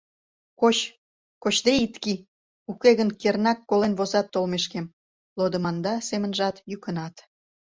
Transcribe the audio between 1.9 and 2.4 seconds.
кий,